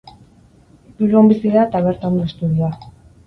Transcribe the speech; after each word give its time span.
Bilbon 1.01 1.29
bizi 1.33 1.51
da 1.57 1.67
eta 1.69 1.83
bertan 1.89 2.17
du 2.17 2.25
estudioa. 2.31 2.73